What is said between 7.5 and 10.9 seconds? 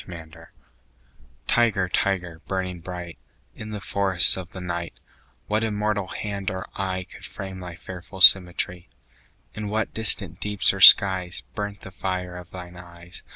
thy fearful symmetry? In what distant deeps or